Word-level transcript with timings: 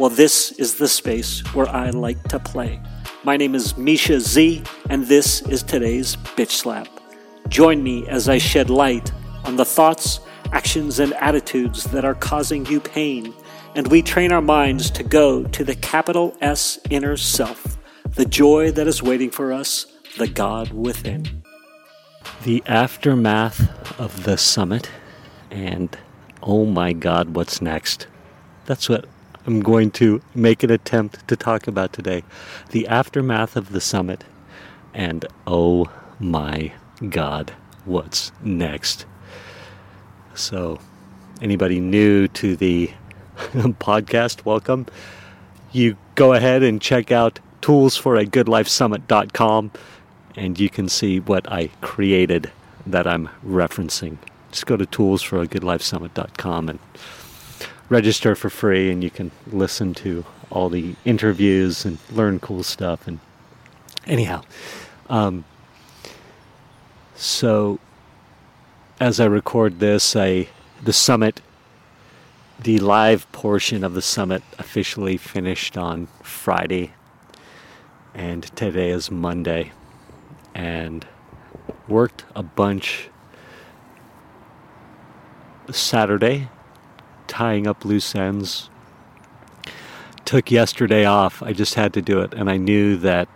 Well, 0.00 0.08
this 0.08 0.52
is 0.52 0.76
the 0.76 0.88
space 0.88 1.40
where 1.52 1.68
I 1.68 1.90
like 1.90 2.22
to 2.28 2.38
play. 2.38 2.80
My 3.22 3.36
name 3.36 3.54
is 3.54 3.76
Misha 3.76 4.18
Z, 4.18 4.62
and 4.88 5.04
this 5.04 5.42
is 5.42 5.62
today's 5.62 6.16
Bitch 6.16 6.52
Slap. 6.52 6.88
Join 7.48 7.82
me 7.82 8.08
as 8.08 8.26
I 8.26 8.38
shed 8.38 8.70
light 8.70 9.12
on 9.44 9.56
the 9.56 9.64
thoughts, 9.66 10.20
actions, 10.52 11.00
and 11.00 11.12
attitudes 11.12 11.84
that 11.84 12.06
are 12.06 12.14
causing 12.14 12.64
you 12.64 12.80
pain, 12.80 13.34
and 13.74 13.88
we 13.88 14.00
train 14.00 14.32
our 14.32 14.40
minds 14.40 14.90
to 14.92 15.02
go 15.02 15.44
to 15.44 15.64
the 15.64 15.74
capital 15.74 16.34
S 16.40 16.78
inner 16.88 17.18
self, 17.18 17.76
the 18.14 18.24
joy 18.24 18.70
that 18.70 18.86
is 18.86 19.02
waiting 19.02 19.28
for 19.28 19.52
us, 19.52 19.84
the 20.16 20.28
God 20.28 20.72
within. 20.72 21.42
The 22.44 22.62
aftermath 22.64 24.00
of 24.00 24.22
the 24.22 24.38
summit, 24.38 24.90
and 25.50 25.94
oh 26.42 26.64
my 26.64 26.94
God, 26.94 27.34
what's 27.36 27.60
next? 27.60 28.06
That's 28.64 28.88
what 28.88 29.04
I'm 29.50 29.60
going 29.62 29.90
to 29.92 30.20
make 30.32 30.62
an 30.62 30.70
attempt 30.70 31.26
to 31.26 31.34
talk 31.34 31.66
about 31.66 31.92
today. 31.92 32.22
The 32.70 32.86
aftermath 32.86 33.56
of 33.56 33.72
the 33.72 33.80
summit, 33.80 34.22
and 34.94 35.26
oh 35.44 35.90
my 36.20 36.72
God, 37.08 37.52
what's 37.84 38.30
next? 38.44 39.06
So, 40.36 40.78
anybody 41.42 41.80
new 41.80 42.28
to 42.28 42.54
the 42.54 42.92
podcast, 43.36 44.44
welcome. 44.44 44.86
You 45.72 45.96
go 46.14 46.32
ahead 46.32 46.62
and 46.62 46.80
check 46.80 47.10
out 47.10 47.40
toolsforagoodlifesummit.com 47.60 49.72
and 50.36 50.60
you 50.60 50.70
can 50.70 50.88
see 50.88 51.18
what 51.18 51.50
I 51.50 51.70
created 51.80 52.52
that 52.86 53.08
I'm 53.08 53.28
referencing. 53.44 54.18
Just 54.52 54.66
go 54.66 54.76
to 54.76 54.86
toolsforagoodlifesummit.com 54.86 56.68
and 56.68 56.78
register 57.90 58.34
for 58.34 58.48
free 58.48 58.90
and 58.90 59.04
you 59.04 59.10
can 59.10 59.30
listen 59.48 59.92
to 59.92 60.24
all 60.48 60.70
the 60.70 60.94
interviews 61.04 61.84
and 61.84 61.98
learn 62.10 62.40
cool 62.40 62.62
stuff 62.62 63.06
and 63.06 63.18
anyhow. 64.06 64.42
Um, 65.10 65.44
so 67.14 67.78
as 68.98 69.20
I 69.20 69.26
record 69.26 69.80
this, 69.80 70.16
I 70.16 70.48
the 70.82 70.92
summit, 70.92 71.40
the 72.58 72.78
live 72.78 73.30
portion 73.32 73.84
of 73.84 73.92
the 73.94 74.02
summit 74.02 74.42
officially 74.58 75.16
finished 75.16 75.76
on 75.76 76.06
Friday, 76.22 76.92
and 78.14 78.44
today 78.56 78.90
is 78.90 79.10
Monday, 79.10 79.72
and 80.54 81.06
worked 81.88 82.24
a 82.34 82.42
bunch 82.42 83.10
Saturday, 85.70 86.48
tying 87.30 87.66
up 87.66 87.84
loose 87.84 88.14
ends. 88.14 88.68
Took 90.24 90.50
yesterday 90.50 91.04
off. 91.04 91.42
I 91.42 91.52
just 91.52 91.74
had 91.74 91.94
to 91.94 92.02
do 92.02 92.20
it, 92.20 92.34
and 92.34 92.50
I 92.50 92.56
knew 92.56 92.96
that 92.96 93.28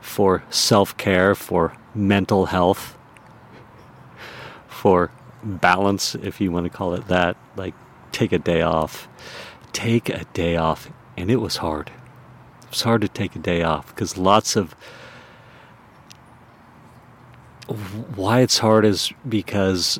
for 0.00 0.42
self 0.50 0.96
care, 0.96 1.34
for 1.34 1.76
mental 1.94 2.46
health, 2.46 2.98
for 4.66 5.10
balance, 5.42 6.14
if 6.16 6.40
you 6.40 6.50
want 6.50 6.64
to 6.64 6.70
call 6.70 6.92
it 6.94 7.06
that. 7.08 7.36
Like, 7.56 7.74
take 8.12 8.32
a 8.32 8.38
day 8.38 8.62
off. 8.62 9.08
Take 9.72 10.08
a 10.08 10.24
day 10.32 10.56
off. 10.56 10.90
And 11.16 11.30
it 11.30 11.36
was 11.36 11.58
hard. 11.58 11.90
It 12.64 12.70
was 12.70 12.82
hard 12.82 13.00
to 13.02 13.08
take 13.08 13.36
a 13.36 13.38
day 13.38 13.62
off 13.62 13.88
because 13.94 14.18
lots 14.18 14.56
of. 14.56 14.74
Why 18.14 18.40
it's 18.40 18.58
hard 18.58 18.84
is 18.84 19.12
because, 19.28 19.98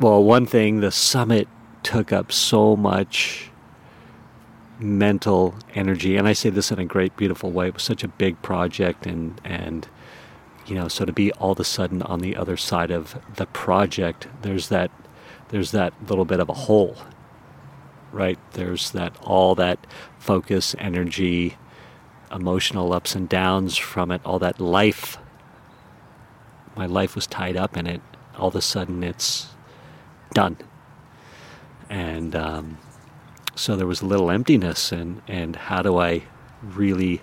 well, 0.00 0.24
one 0.24 0.46
thing, 0.46 0.80
the 0.80 0.90
summit 0.90 1.48
took 1.84 2.12
up 2.12 2.32
so 2.32 2.74
much 2.76 3.50
mental 4.80 5.54
energy. 5.74 6.16
And 6.16 6.26
I 6.26 6.32
say 6.32 6.50
this 6.50 6.72
in 6.72 6.78
a 6.78 6.84
great, 6.84 7.16
beautiful 7.16 7.52
way. 7.52 7.68
It 7.68 7.74
was 7.74 7.82
such 7.84 8.02
a 8.02 8.08
big 8.08 8.40
project 8.42 9.06
and, 9.06 9.40
and, 9.44 9.86
you 10.66 10.74
know 10.74 10.88
so 10.88 11.04
to 11.04 11.12
be 11.12 11.32
all 11.32 11.52
of 11.52 11.60
a 11.60 11.64
sudden 11.64 12.02
on 12.02 12.20
the 12.20 12.36
other 12.36 12.56
side 12.56 12.90
of 12.90 13.18
the 13.36 13.46
project 13.46 14.26
there's 14.42 14.68
that 14.68 14.90
there's 15.48 15.72
that 15.72 15.92
little 16.08 16.24
bit 16.24 16.40
of 16.40 16.48
a 16.48 16.54
hole 16.54 16.96
right 18.12 18.38
there's 18.52 18.90
that 18.92 19.14
all 19.22 19.54
that 19.54 19.78
focus 20.18 20.74
energy 20.78 21.56
emotional 22.32 22.92
ups 22.92 23.14
and 23.14 23.28
downs 23.28 23.76
from 23.76 24.10
it 24.10 24.20
all 24.24 24.38
that 24.38 24.60
life 24.60 25.18
my 26.76 26.86
life 26.86 27.14
was 27.14 27.26
tied 27.26 27.56
up 27.56 27.76
in 27.76 27.86
it 27.86 28.00
all 28.38 28.48
of 28.48 28.56
a 28.56 28.62
sudden 28.62 29.02
it's 29.02 29.48
done 30.32 30.56
and 31.88 32.34
um, 32.34 32.78
so 33.54 33.76
there 33.76 33.86
was 33.86 34.02
a 34.02 34.06
little 34.06 34.30
emptiness 34.30 34.92
and 34.92 35.22
and 35.28 35.56
how 35.56 35.82
do 35.82 35.98
i 35.98 36.22
really 36.62 37.20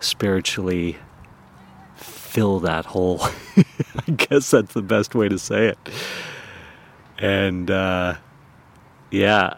spiritually 0.00 0.98
fill 2.30 2.60
that 2.60 2.86
hole. 2.86 3.20
I 4.06 4.10
guess 4.12 4.50
that's 4.50 4.72
the 4.72 4.82
best 4.82 5.14
way 5.14 5.28
to 5.28 5.38
say 5.38 5.66
it. 5.66 5.78
And 7.18 7.70
uh, 7.70 8.16
yeah, 9.10 9.54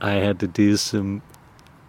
I 0.00 0.12
had 0.12 0.40
to 0.40 0.48
do 0.48 0.76
some 0.76 1.22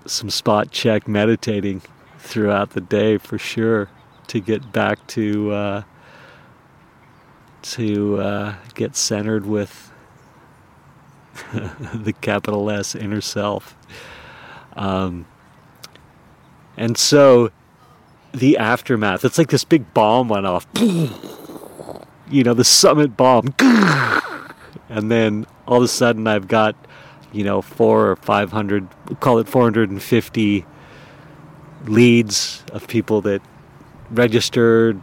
some 0.05 0.29
spot 0.29 0.69
check 0.69 1.07
meditating 1.07 1.81
throughout 2.19 2.71
the 2.71 2.81
day 2.81 3.17
for 3.17 3.39
sure 3.39 3.89
to 4.27 4.39
get 4.39 4.71
back 4.71 5.05
to 5.07 5.51
uh, 5.51 5.83
to 7.61 8.17
uh, 8.21 8.55
get 8.75 8.95
centered 8.95 9.45
with 9.45 9.91
the 11.93 12.13
capital 12.21 12.69
S 12.69 12.95
inner 12.95 13.21
self. 13.21 13.75
Um, 14.75 15.25
and 16.77 16.97
so 16.97 17.51
the 18.33 18.57
aftermath. 18.57 19.23
It's 19.23 19.37
like 19.37 19.49
this 19.49 19.63
big 19.63 19.93
bomb 19.93 20.29
went 20.29 20.45
off. 20.45 20.67
You 22.27 22.43
know, 22.43 22.55
the 22.55 22.63
summit 22.63 23.15
bomb. 23.15 23.53
And 24.89 25.11
then 25.11 25.45
all 25.67 25.77
of 25.77 25.83
a 25.83 25.87
sudden 25.87 26.27
I've 26.27 26.47
got, 26.47 26.75
you 27.31 27.43
know, 27.43 27.61
four 27.61 28.11
or 28.11 28.15
500, 28.15 28.87
we'll 29.07 29.15
call 29.17 29.39
it 29.39 29.47
450 29.47 30.65
leads 31.85 32.63
of 32.71 32.87
people 32.87 33.21
that 33.21 33.41
registered. 34.11 35.01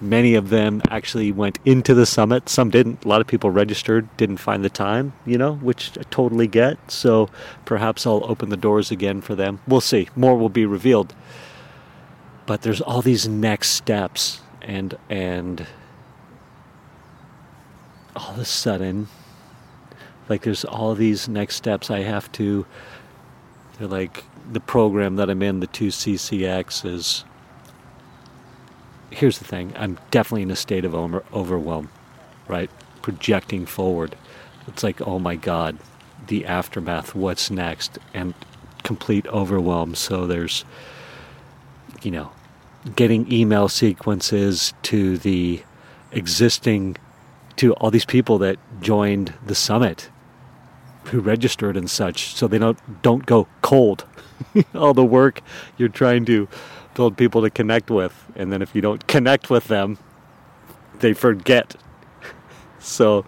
Many 0.00 0.34
of 0.34 0.50
them 0.50 0.82
actually 0.90 1.32
went 1.32 1.58
into 1.64 1.94
the 1.94 2.06
summit. 2.06 2.48
Some 2.48 2.70
didn't. 2.70 3.04
A 3.04 3.08
lot 3.08 3.20
of 3.20 3.26
people 3.26 3.50
registered, 3.50 4.14
didn't 4.16 4.36
find 4.36 4.64
the 4.64 4.70
time, 4.70 5.14
you 5.24 5.38
know, 5.38 5.54
which 5.54 5.96
I 5.98 6.02
totally 6.10 6.46
get. 6.46 6.90
So 6.90 7.30
perhaps 7.64 8.06
I'll 8.06 8.24
open 8.30 8.50
the 8.50 8.56
doors 8.56 8.90
again 8.90 9.20
for 9.22 9.34
them. 9.34 9.60
We'll 9.66 9.80
see. 9.80 10.08
More 10.14 10.36
will 10.36 10.50
be 10.50 10.66
revealed 10.66 11.14
but 12.46 12.62
there's 12.62 12.80
all 12.80 13.02
these 13.02 13.28
next 13.28 13.70
steps 13.70 14.40
and 14.62 14.96
and 15.10 15.66
all 18.14 18.30
of 18.30 18.38
a 18.38 18.44
sudden 18.44 19.08
like 20.28 20.42
there's 20.42 20.64
all 20.64 20.94
these 20.94 21.28
next 21.28 21.56
steps 21.56 21.90
i 21.90 22.00
have 22.00 22.30
to 22.32 22.64
they're 23.78 23.88
like 23.88 24.24
the 24.50 24.60
program 24.60 25.16
that 25.16 25.28
i'm 25.28 25.42
in 25.42 25.60
the 25.60 25.66
2ccx 25.66 26.84
is 26.88 27.24
here's 29.16 29.38
the 29.38 29.44
thing 29.44 29.72
i'm 29.76 29.98
definitely 30.10 30.42
in 30.42 30.50
a 30.50 30.56
state 30.56 30.84
of 30.84 30.94
over, 30.94 31.24
overwhelm 31.32 31.88
right? 32.48 32.70
Projecting 33.02 33.66
forward. 33.66 34.16
It's 34.66 34.82
like 34.82 35.00
oh 35.06 35.18
my 35.18 35.36
god 35.36 35.78
the 36.26 36.44
aftermath 36.46 37.14
what's 37.14 37.50
next? 37.50 37.98
And 38.14 38.34
complete 38.82 39.26
overwhelm. 39.28 39.94
So 39.94 40.26
there's 40.26 40.64
you 42.02 42.10
know, 42.10 42.30
getting 42.94 43.30
email 43.32 43.68
sequences 43.68 44.74
to 44.82 45.18
the 45.18 45.62
existing, 46.12 46.96
to 47.56 47.72
all 47.74 47.90
these 47.90 48.04
people 48.04 48.38
that 48.38 48.58
joined 48.80 49.32
the 49.44 49.54
summit 49.54 50.10
who 51.04 51.20
registered 51.20 51.76
and 51.76 51.88
such, 51.88 52.34
so 52.34 52.48
they 52.48 52.58
don't 52.58 53.02
don't 53.02 53.26
go 53.26 53.46
cold. 53.62 54.04
all 54.74 54.94
the 54.94 55.04
work 55.04 55.40
you're 55.78 55.88
trying 55.88 56.24
to 56.26 56.48
build 56.96 57.16
people 57.16 57.42
to 57.42 57.50
connect 57.50 57.90
with, 57.90 58.12
and 58.34 58.52
then 58.52 58.62
if 58.62 58.74
you 58.74 58.80
don't 58.80 59.06
connect 59.06 59.50
with 59.50 59.68
them, 59.68 59.98
they 60.98 61.12
forget. 61.12 61.76
so 62.80 63.24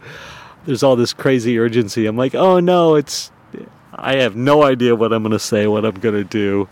there's 0.64 0.82
all 0.82 0.96
this 0.96 1.12
crazy 1.12 1.58
urgency. 1.58 2.06
I'm 2.06 2.16
like, 2.16 2.34
oh 2.34 2.58
no, 2.58 2.96
it's 2.96 3.30
I 3.94 4.16
have 4.16 4.36
no 4.36 4.62
idea 4.62 4.94
what 4.94 5.12
I'm 5.12 5.22
to 5.30 5.38
say, 5.38 5.66
what 5.66 5.84
I'm 5.84 6.00
to 6.00 6.24
do, 6.24 6.68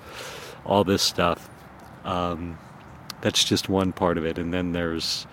all 0.64 0.84
this 0.84 1.02
stuff. 1.02 1.48
Um, 2.04 2.58
that's 3.20 3.42
just 3.42 3.68
one 3.68 3.92
part 3.92 4.16
of 4.16 4.24
it. 4.24 4.38
And 4.38 4.54
then 4.54 4.72
there's, 4.72 5.26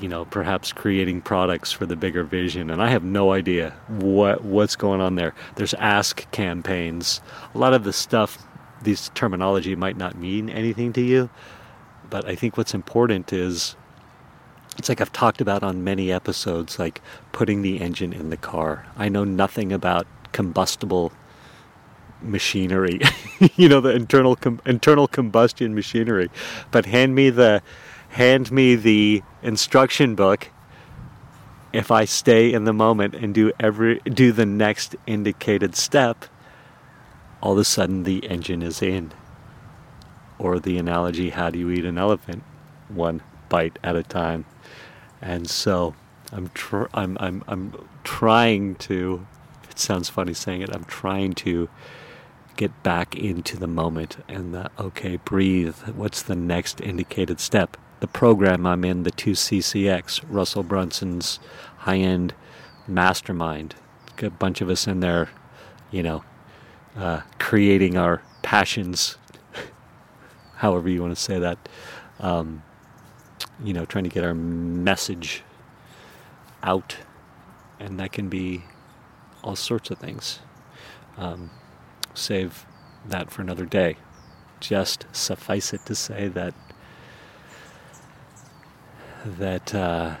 you 0.00 0.08
know, 0.08 0.26
perhaps 0.26 0.72
creating 0.72 1.22
products 1.22 1.72
for 1.72 1.86
the 1.86 1.96
bigger 1.96 2.24
vision. 2.24 2.68
And 2.70 2.82
I 2.82 2.90
have 2.90 3.04
no 3.04 3.32
idea 3.32 3.74
what 3.88 4.44
what's 4.44 4.76
going 4.76 5.00
on 5.00 5.14
there. 5.14 5.34
There's 5.56 5.74
ask 5.74 6.30
campaigns. 6.30 7.22
A 7.54 7.58
lot 7.58 7.72
of 7.72 7.84
the 7.84 7.92
stuff, 7.92 8.38
these 8.82 9.10
terminology 9.14 9.76
might 9.76 9.96
not 9.96 10.16
mean 10.16 10.48
anything 10.48 10.92
to 10.94 11.00
you, 11.00 11.30
but 12.08 12.26
I 12.26 12.34
think 12.34 12.56
what's 12.56 12.74
important 12.74 13.32
is 13.32 13.76
it's 14.78 14.88
like 14.88 15.00
I've 15.00 15.12
talked 15.12 15.40
about 15.40 15.62
on 15.62 15.84
many 15.84 16.10
episodes, 16.10 16.78
like 16.78 17.00
putting 17.32 17.62
the 17.62 17.80
engine 17.80 18.12
in 18.12 18.30
the 18.30 18.36
car. 18.36 18.86
I 18.96 19.08
know 19.08 19.24
nothing 19.24 19.72
about 19.72 20.06
combustible 20.32 21.12
machinery, 22.22 23.00
you 23.56 23.68
know, 23.68 23.80
the 23.80 23.90
internal 23.90 24.36
com- 24.36 24.60
internal 24.64 25.08
combustion 25.08 25.74
machinery. 25.74 26.30
But 26.70 26.86
hand 26.86 27.14
me 27.14 27.30
the 27.30 27.62
hand 28.10 28.50
me 28.50 28.74
the 28.74 29.22
instruction 29.42 30.14
book. 30.14 30.48
If 31.72 31.90
I 31.90 32.04
stay 32.04 32.52
in 32.52 32.64
the 32.64 32.72
moment 32.72 33.14
and 33.14 33.32
do 33.32 33.52
every 33.60 34.00
do 34.00 34.32
the 34.32 34.46
next 34.46 34.96
indicated 35.06 35.76
step, 35.76 36.24
all 37.40 37.52
of 37.52 37.58
a 37.58 37.64
sudden 37.64 38.02
the 38.02 38.26
engine 38.26 38.62
is 38.62 38.82
in. 38.82 39.12
Or 40.38 40.58
the 40.58 40.78
analogy, 40.78 41.30
how 41.30 41.50
do 41.50 41.58
you 41.58 41.70
eat 41.70 41.84
an 41.84 41.98
elephant? 41.98 42.42
One 42.88 43.22
bite 43.48 43.78
at 43.82 43.96
a 43.96 44.02
time. 44.02 44.46
And 45.20 45.48
so 45.48 45.94
I'm 46.32 46.48
tr- 46.54 46.86
I'm 46.94 47.16
I'm 47.20 47.44
I'm 47.46 47.88
trying 48.04 48.76
to 48.76 49.26
it 49.68 49.78
sounds 49.78 50.08
funny 50.08 50.34
saying 50.34 50.62
it. 50.62 50.74
I'm 50.74 50.84
trying 50.84 51.34
to 51.34 51.68
get 52.56 52.82
back 52.82 53.16
into 53.16 53.56
the 53.56 53.66
moment 53.66 54.22
and 54.28 54.54
the 54.54 54.70
okay, 54.78 55.16
breathe. 55.16 55.76
What's 55.94 56.22
the 56.22 56.36
next 56.36 56.80
indicated 56.80 57.40
step? 57.40 57.76
The 58.00 58.06
program 58.06 58.66
I'm 58.66 58.84
in, 58.84 59.02
the 59.02 59.12
2CCX, 59.12 60.22
Russell 60.28 60.62
Brunson's 60.62 61.38
high 61.78 61.98
end 61.98 62.34
mastermind. 62.86 63.74
A 64.22 64.30
bunch 64.30 64.60
of 64.60 64.68
us 64.68 64.86
in 64.86 65.00
there, 65.00 65.30
you 65.90 66.02
know, 66.02 66.24
uh, 66.96 67.20
creating 67.38 67.96
our 67.96 68.22
passions, 68.42 69.16
however 70.56 70.88
you 70.88 71.00
want 71.00 71.14
to 71.14 71.20
say 71.20 71.38
that. 71.38 71.58
Um, 72.18 72.62
you 73.62 73.72
know, 73.72 73.84
trying 73.84 74.04
to 74.04 74.10
get 74.10 74.24
our 74.24 74.34
message 74.34 75.42
out, 76.62 76.96
and 77.78 77.98
that 78.00 78.12
can 78.12 78.28
be 78.28 78.64
all 79.42 79.56
sorts 79.56 79.90
of 79.90 79.98
things. 79.98 80.40
Um, 81.16 81.50
save 82.14 82.66
that 83.06 83.30
for 83.30 83.42
another 83.42 83.66
day. 83.66 83.96
Just 84.60 85.06
suffice 85.12 85.72
it 85.72 85.84
to 85.86 85.94
say 85.94 86.28
that 86.28 86.54
that 89.24 89.74
uh, 89.74 90.16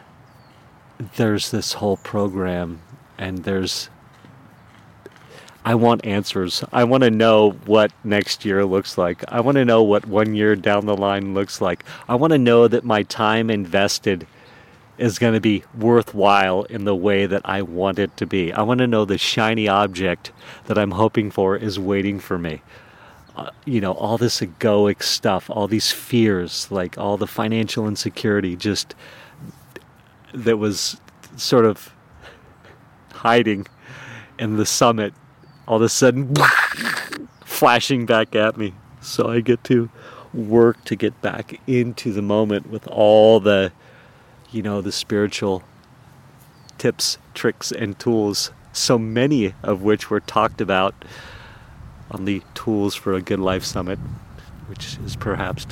there's 1.16 1.50
this 1.50 1.74
whole 1.74 1.96
program, 1.98 2.82
and 3.18 3.44
there's. 3.44 3.90
I 5.64 5.74
want 5.74 6.06
answers. 6.06 6.64
I 6.72 6.84
want 6.84 7.02
to 7.02 7.10
know 7.10 7.50
what 7.66 7.92
next 8.02 8.44
year 8.44 8.64
looks 8.64 8.96
like. 8.96 9.22
I 9.28 9.40
want 9.40 9.56
to 9.56 9.64
know 9.64 9.82
what 9.82 10.06
one 10.06 10.34
year 10.34 10.56
down 10.56 10.86
the 10.86 10.96
line 10.96 11.34
looks 11.34 11.60
like. 11.60 11.84
I 12.08 12.14
want 12.14 12.32
to 12.32 12.38
know 12.38 12.66
that 12.66 12.84
my 12.84 13.02
time 13.02 13.50
invested 13.50 14.26
is 14.96 15.18
going 15.18 15.34
to 15.34 15.40
be 15.40 15.64
worthwhile 15.78 16.64
in 16.64 16.84
the 16.84 16.94
way 16.94 17.26
that 17.26 17.42
I 17.44 17.62
want 17.62 17.98
it 17.98 18.16
to 18.18 18.26
be. 18.26 18.52
I 18.52 18.62
want 18.62 18.78
to 18.78 18.86
know 18.86 19.04
the 19.04 19.18
shiny 19.18 19.68
object 19.68 20.32
that 20.66 20.78
I'm 20.78 20.92
hoping 20.92 21.30
for 21.30 21.56
is 21.56 21.78
waiting 21.78 22.20
for 22.20 22.38
me. 22.38 22.62
Uh, 23.36 23.50
you 23.64 23.80
know, 23.80 23.92
all 23.92 24.18
this 24.18 24.40
egoic 24.40 25.02
stuff, 25.02 25.48
all 25.48 25.66
these 25.66 25.90
fears, 25.90 26.70
like 26.70 26.98
all 26.98 27.16
the 27.16 27.26
financial 27.26 27.88
insecurity, 27.88 28.56
just 28.56 28.94
that 30.34 30.58
was 30.58 31.00
sort 31.36 31.64
of 31.64 31.94
hiding 33.12 33.66
in 34.38 34.56
the 34.56 34.66
summit, 34.66 35.14
all 35.70 35.76
of 35.76 35.82
a 35.82 35.88
sudden 35.88 36.34
flashing 37.44 38.04
back 38.04 38.34
at 38.34 38.56
me. 38.56 38.74
So 39.00 39.28
I 39.28 39.38
get 39.38 39.62
to 39.64 39.88
work 40.34 40.84
to 40.86 40.96
get 40.96 41.22
back 41.22 41.60
into 41.68 42.12
the 42.12 42.22
moment 42.22 42.68
with 42.70 42.88
all 42.88 43.38
the 43.38 43.70
you 44.50 44.62
know, 44.62 44.80
the 44.80 44.90
spiritual 44.90 45.62
tips, 46.76 47.18
tricks, 47.34 47.70
and 47.70 47.96
tools, 48.00 48.50
so 48.72 48.98
many 48.98 49.54
of 49.62 49.82
which 49.82 50.10
were 50.10 50.18
talked 50.18 50.60
about 50.60 50.92
on 52.10 52.24
the 52.24 52.42
Tools 52.54 52.96
for 52.96 53.14
a 53.14 53.22
Good 53.22 53.38
Life 53.38 53.62
Summit, 53.62 54.00
which 54.66 54.98
is 55.04 55.14
perhaps 55.14 55.68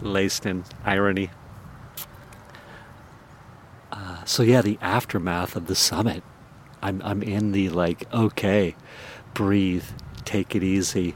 laced 0.00 0.46
in 0.46 0.64
irony. 0.86 1.28
Uh, 3.90 4.24
so, 4.24 4.42
yeah, 4.42 4.62
the 4.62 4.78
aftermath 4.80 5.54
of 5.56 5.66
the 5.66 5.74
summit. 5.74 6.22
I'm, 6.82 7.00
I'm 7.04 7.22
in 7.22 7.52
the 7.52 7.68
like, 7.70 8.12
okay, 8.12 8.74
breathe, 9.34 9.84
take 10.24 10.54
it 10.54 10.62
easy. 10.62 11.14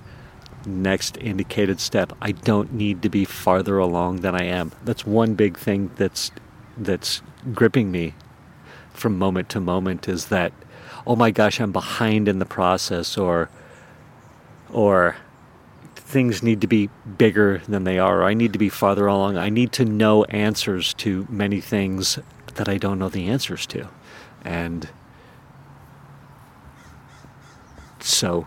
Next 0.64 1.16
indicated 1.18 1.80
step. 1.80 2.12
I 2.20 2.32
don't 2.32 2.72
need 2.72 3.02
to 3.02 3.08
be 3.08 3.24
farther 3.24 3.78
along 3.78 4.20
than 4.20 4.34
I 4.34 4.44
am. 4.44 4.72
That's 4.84 5.06
one 5.06 5.34
big 5.34 5.58
thing 5.58 5.90
that's 5.96 6.30
that's 6.76 7.22
gripping 7.54 7.90
me 7.90 8.14
from 8.90 9.18
moment 9.18 9.48
to 9.50 9.60
moment 9.60 10.08
is 10.08 10.26
that 10.26 10.52
oh 11.06 11.16
my 11.16 11.30
gosh 11.30 11.60
i'm 11.60 11.72
behind 11.72 12.28
in 12.28 12.38
the 12.38 12.46
process 12.46 13.16
or 13.16 13.48
or 14.72 15.16
things 15.94 16.42
need 16.42 16.60
to 16.60 16.66
be 16.66 16.88
bigger 17.18 17.62
than 17.68 17.84
they 17.84 17.98
are 17.98 18.20
or 18.20 18.24
i 18.24 18.34
need 18.34 18.52
to 18.52 18.58
be 18.58 18.68
farther 18.68 19.06
along 19.06 19.36
i 19.36 19.48
need 19.48 19.72
to 19.72 19.84
know 19.84 20.24
answers 20.24 20.94
to 20.94 21.26
many 21.28 21.60
things 21.60 22.18
that 22.54 22.68
i 22.68 22.76
don't 22.76 22.98
know 22.98 23.08
the 23.08 23.28
answers 23.28 23.66
to 23.66 23.88
and 24.44 24.88
so 28.06 28.46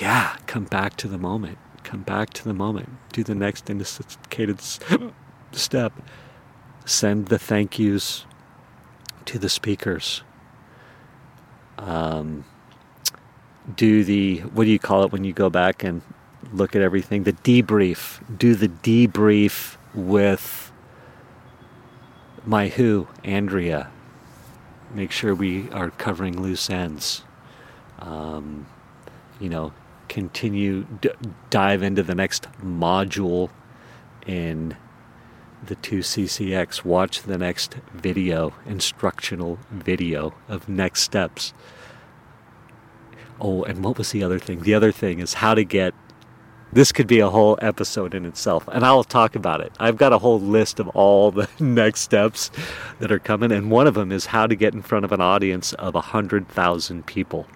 yeah 0.00 0.36
come 0.46 0.64
back 0.64 0.96
to 0.96 1.08
the 1.08 1.18
moment 1.18 1.58
come 1.82 2.02
back 2.02 2.30
to 2.32 2.44
the 2.44 2.54
moment 2.54 2.88
do 3.12 3.22
the 3.22 3.34
next 3.34 3.68
indicated 3.68 4.58
step 5.52 5.92
send 6.84 7.26
the 7.26 7.38
thank 7.38 7.78
yous 7.78 8.26
to 9.26 9.38
the 9.38 9.48
speakers. 9.48 10.22
Um, 11.78 12.44
do 13.76 14.04
the 14.04 14.40
what 14.40 14.64
do 14.64 14.70
you 14.70 14.78
call 14.78 15.04
it 15.04 15.12
when 15.12 15.24
you 15.24 15.32
go 15.32 15.50
back 15.50 15.82
and 15.82 16.02
look 16.52 16.76
at 16.76 16.82
everything? 16.82 17.24
The 17.24 17.32
debrief. 17.32 18.20
Do 18.38 18.54
the 18.54 18.68
debrief 18.68 19.76
with 19.94 20.72
my 22.44 22.68
who, 22.68 23.08
Andrea. 23.22 23.90
Make 24.92 25.10
sure 25.10 25.34
we 25.34 25.70
are 25.70 25.90
covering 25.90 26.40
loose 26.40 26.70
ends. 26.70 27.24
Um, 27.98 28.66
you 29.40 29.48
know, 29.48 29.72
continue 30.08 30.84
d- 31.00 31.10
dive 31.50 31.82
into 31.82 32.02
the 32.02 32.14
next 32.14 32.46
module 32.62 33.50
in 34.26 34.76
the 35.66 35.76
2CCX, 35.76 36.84
watch 36.84 37.22
the 37.22 37.38
next 37.38 37.76
video, 37.92 38.52
instructional 38.66 39.58
video 39.70 40.34
of 40.48 40.68
next 40.68 41.02
steps. 41.02 41.52
Oh, 43.40 43.62
and 43.64 43.82
what 43.82 43.98
was 43.98 44.12
the 44.12 44.22
other 44.22 44.38
thing? 44.38 44.60
The 44.60 44.74
other 44.74 44.92
thing 44.92 45.20
is 45.20 45.34
how 45.34 45.54
to 45.54 45.64
get. 45.64 45.94
This 46.72 46.90
could 46.90 47.06
be 47.06 47.20
a 47.20 47.30
whole 47.30 47.56
episode 47.62 48.14
in 48.14 48.26
itself, 48.26 48.68
and 48.72 48.84
I'll 48.84 49.04
talk 49.04 49.36
about 49.36 49.60
it. 49.60 49.72
I've 49.78 49.96
got 49.96 50.12
a 50.12 50.18
whole 50.18 50.40
list 50.40 50.80
of 50.80 50.88
all 50.88 51.30
the 51.30 51.48
next 51.60 52.00
steps 52.00 52.50
that 52.98 53.12
are 53.12 53.20
coming, 53.20 53.52
and 53.52 53.70
one 53.70 53.86
of 53.86 53.94
them 53.94 54.10
is 54.10 54.26
how 54.26 54.48
to 54.48 54.56
get 54.56 54.74
in 54.74 54.82
front 54.82 55.04
of 55.04 55.12
an 55.12 55.20
audience 55.20 55.72
of 55.74 55.94
100,000 55.94 57.06
people. 57.06 57.46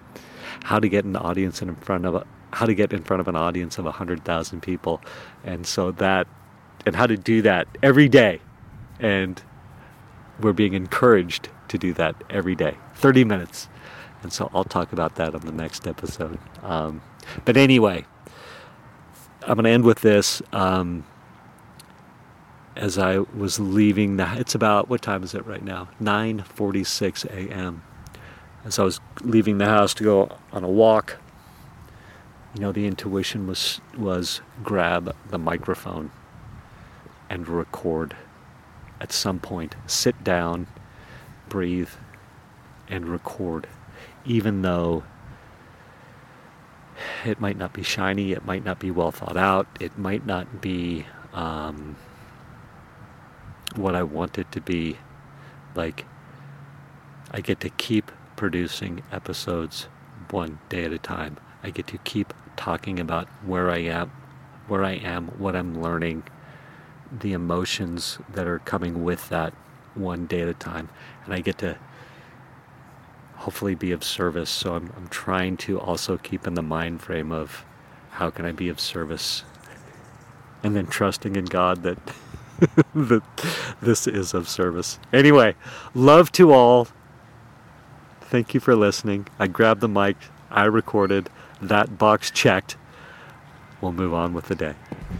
How 0.63 0.79
to 0.79 0.89
get 0.89 1.05
an 1.05 1.15
audience 1.15 1.61
in 1.61 1.75
front 1.75 2.05
of 2.05 2.15
a, 2.15 2.25
how 2.51 2.65
to 2.65 2.73
get 2.73 2.93
in 2.93 3.03
front 3.03 3.21
of 3.21 3.27
an 3.27 3.35
audience 3.35 3.77
of 3.77 3.85
100,000 3.85 4.61
people. 4.61 5.01
And 5.43 5.65
so 5.65 5.91
that 5.93 6.27
and 6.85 6.95
how 6.95 7.07
to 7.07 7.17
do 7.17 7.41
that 7.41 7.67
every 7.83 8.07
day. 8.07 8.41
And 8.99 9.41
we're 10.39 10.53
being 10.53 10.73
encouraged 10.73 11.49
to 11.67 11.77
do 11.77 11.93
that 11.93 12.15
every 12.29 12.55
day, 12.55 12.77
30 12.95 13.23
minutes. 13.23 13.69
And 14.21 14.33
so 14.33 14.49
I'll 14.53 14.63
talk 14.63 14.91
about 14.91 15.15
that 15.15 15.33
on 15.35 15.41
the 15.41 15.51
next 15.51 15.87
episode. 15.87 16.39
Um, 16.61 17.01
but 17.45 17.57
anyway, 17.57 18.05
I'm 19.43 19.55
going 19.55 19.63
to 19.63 19.69
end 19.69 19.83
with 19.83 20.01
this. 20.01 20.41
Um, 20.51 21.05
as 22.75 22.97
I 22.97 23.19
was 23.19 23.59
leaving 23.59 24.17
the, 24.17 24.29
it's 24.37 24.55
about 24.55 24.89
what 24.89 25.01
time 25.01 25.23
is 25.23 25.33
it 25.33 25.45
right 25.45 25.63
now? 25.63 25.89
9:46 26.01 27.25
a.m. 27.25 27.83
As 28.65 28.77
I 28.77 28.83
was 28.83 28.99
leaving 29.21 29.57
the 29.57 29.65
house 29.65 29.93
to 29.95 30.03
go 30.03 30.37
on 30.51 30.63
a 30.63 30.69
walk, 30.69 31.17
you 32.53 32.61
know, 32.61 32.71
the 32.71 32.87
intuition 32.87 33.47
was 33.47 33.79
was 33.97 34.41
grab 34.63 35.15
the 35.29 35.37
microphone 35.37 36.11
and 37.29 37.47
record 37.47 38.15
at 38.99 39.11
some 39.11 39.39
point. 39.39 39.75
Sit 39.87 40.23
down, 40.23 40.67
breathe, 41.47 41.89
and 42.87 43.07
record, 43.07 43.67
even 44.25 44.61
though 44.61 45.03
it 47.25 47.39
might 47.39 47.57
not 47.57 47.73
be 47.73 47.83
shiny, 47.83 48.31
it 48.31 48.45
might 48.45 48.65
not 48.65 48.79
be 48.79 48.91
well 48.91 49.11
thought 49.11 49.37
out, 49.37 49.67
it 49.79 49.97
might 49.97 50.25
not 50.25 50.61
be 50.61 51.05
um, 51.33 51.95
what 53.75 53.95
I 53.95 54.03
want 54.03 54.37
it 54.37 54.51
to 54.51 54.61
be. 54.61 54.97
Like, 55.75 56.05
I 57.31 57.41
get 57.41 57.59
to 57.61 57.69
keep 57.69 58.11
producing 58.39 59.03
episodes 59.11 59.89
one 60.29 60.57
day 60.69 60.85
at 60.85 60.93
a 60.93 60.97
time. 60.97 61.35
I 61.61 61.71
get 61.71 61.87
to 61.87 61.97
keep 61.97 62.33
talking 62.55 62.97
about 62.97 63.27
where 63.45 63.69
I 63.69 63.79
am, 63.79 64.13
where 64.69 64.85
I 64.85 64.93
am, 64.93 65.27
what 65.37 65.57
I'm 65.57 65.83
learning, 65.83 66.23
the 67.11 67.33
emotions 67.33 68.17
that 68.31 68.47
are 68.47 68.59
coming 68.59 69.03
with 69.03 69.27
that 69.27 69.53
one 69.93 70.25
day 70.25 70.39
at 70.39 70.47
a 70.47 70.53
time. 70.53 70.87
And 71.25 71.33
I 71.33 71.41
get 71.41 71.57
to 71.57 71.77
hopefully 73.35 73.75
be 73.75 73.91
of 73.91 74.05
service. 74.05 74.49
So 74.49 74.73
I'm, 74.73 74.93
I'm 74.95 75.09
trying 75.09 75.57
to 75.57 75.77
also 75.77 76.17
keep 76.17 76.47
in 76.47 76.53
the 76.53 76.63
mind 76.63 77.01
frame 77.01 77.33
of 77.33 77.65
how 78.11 78.29
can 78.29 78.45
I 78.45 78.53
be 78.53 78.69
of 78.69 78.79
service 78.79 79.43
and 80.63 80.77
then 80.77 80.87
trusting 80.87 81.35
in 81.35 81.43
God 81.43 81.83
that 81.83 81.97
that 82.95 83.23
this 83.81 84.07
is 84.07 84.33
of 84.33 84.47
service. 84.47 84.97
Anyway, 85.11 85.55
love 85.93 86.31
to 86.31 86.53
all. 86.53 86.87
Thank 88.29 88.53
you 88.53 88.59
for 88.59 88.75
listening. 88.75 89.25
I 89.39 89.47
grabbed 89.47 89.81
the 89.81 89.87
mic, 89.87 90.15
I 90.51 90.65
recorded, 90.65 91.31
that 91.63 91.97
box 91.97 92.29
checked. 92.29 92.77
We'll 93.81 93.91
move 93.91 94.13
on 94.13 94.35
with 94.35 94.45
the 94.45 94.53
day. 94.55 94.75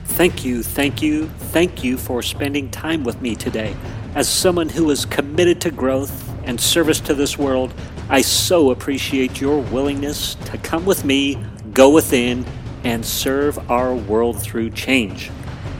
Thank 0.06 0.46
you, 0.46 0.62
thank 0.62 1.02
you, 1.02 1.28
thank 1.28 1.84
you 1.84 1.98
for 1.98 2.22
spending 2.22 2.70
time 2.70 3.04
with 3.04 3.20
me 3.20 3.36
today. 3.36 3.76
As 4.14 4.30
someone 4.30 4.70
who 4.70 4.92
is 4.92 5.06
committed 5.06 5.60
to 5.62 5.72
growth 5.72 6.32
and 6.44 6.62
service 6.62 7.00
to 7.00 7.16
this 7.16 7.36
world, 7.36 7.74
I 8.10 8.22
so 8.22 8.70
appreciate 8.70 9.42
your 9.42 9.60
willingness 9.60 10.36
to 10.46 10.60
come 10.60 10.86
with 10.86 11.04
me, 11.04 11.44
go 11.74 11.90
within, 11.90 12.46
and 12.84 13.04
serve 13.04 13.72
our 13.72 13.96
world 13.96 14.40
through 14.40 14.70
change. 14.70 15.32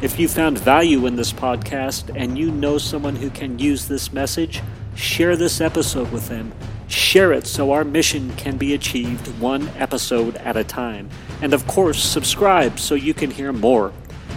If 0.02 0.20
you 0.20 0.28
found 0.28 0.58
value 0.58 1.06
in 1.06 1.16
this 1.16 1.32
podcast 1.32 2.12
and 2.16 2.40
you 2.40 2.50
know 2.50 2.80
someone 2.80 3.18
who 3.18 3.30
can 3.30 3.60
use 3.60 3.88
this 3.88 4.12
message, 4.12 4.64
share 4.96 5.36
this 5.36 5.62
episode 5.62 6.12
with 6.12 6.28
them. 6.28 6.54
Share 6.90 7.32
it 7.32 7.46
so 7.46 7.72
our 7.72 7.84
mission 7.84 8.36
can 8.36 8.58
be 8.58 8.74
achieved 8.74 9.28
one 9.40 9.70
episode 9.78 10.36
at 10.38 10.58
a 10.58 10.64
time. 10.64 11.08
And 11.42 11.54
of 11.54 11.66
course, 11.68 12.04
subscribe 12.04 12.80
so 12.80 12.96
you 12.96 13.14
can 13.14 13.30
hear 13.32 13.54
more. 13.54 13.94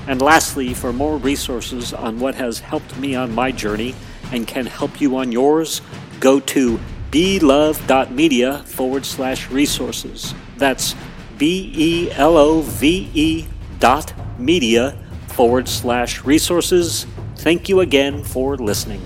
And 0.06 0.20
lastly, 0.20 0.74
for 0.74 0.92
more 0.92 1.16
resources 1.16 1.94
on 1.94 2.20
what 2.20 2.34
has 2.34 2.58
helped 2.60 2.96
me 2.98 3.14
on 3.14 3.34
my 3.34 3.52
journey 3.52 3.94
and 4.32 4.46
can 4.46 4.66
help 4.66 5.00
you 5.00 5.16
on 5.16 5.32
yours, 5.32 5.80
go 6.20 6.40
to 6.40 6.78
belove.media 7.10 8.58
forward 8.64 9.06
slash 9.06 9.50
resources. 9.50 10.34
That's 10.56 10.94
B 11.38 11.72
E 11.74 12.10
L 12.12 12.36
O 12.36 12.60
V 12.60 13.10
E 13.14 13.46
dot 13.78 14.12
media 14.38 14.98
forward 15.28 15.68
slash 15.68 16.24
resources. 16.24 17.06
Thank 17.36 17.68
you 17.68 17.80
again 17.80 18.22
for 18.22 18.56
listening. 18.56 19.02